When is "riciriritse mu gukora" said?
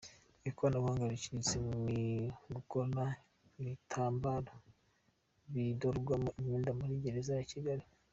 1.11-3.03